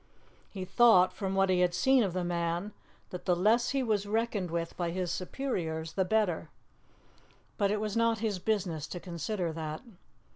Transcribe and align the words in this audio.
He 0.49 0.65
thought, 0.65 1.13
from 1.13 1.35
what 1.35 1.51
he 1.51 1.59
had 1.59 1.75
seen 1.75 2.01
of 2.01 2.13
the 2.13 2.23
man, 2.23 2.73
that 3.11 3.25
the 3.25 3.35
less 3.35 3.69
he 3.69 3.83
was 3.83 4.07
reckoned 4.07 4.49
with 4.49 4.75
by 4.75 4.89
his 4.89 5.11
superiors 5.11 5.93
the 5.93 6.03
better, 6.05 6.49
but 7.59 7.69
it 7.69 7.79
was 7.79 7.95
not 7.95 8.17
his 8.17 8.39
business 8.39 8.87
to 8.87 8.99
consider 8.99 9.53
that. 9.53 9.83